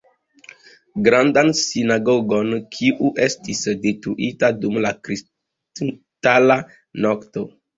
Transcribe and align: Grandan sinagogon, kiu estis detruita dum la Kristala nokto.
Grandan 1.07 1.51
sinagogon, 1.59 2.49
kiu 2.77 3.11
estis 3.27 3.61
detruita 3.85 4.49
dum 4.65 4.81
la 4.87 4.95
Kristala 5.05 6.59
nokto. 7.07 7.47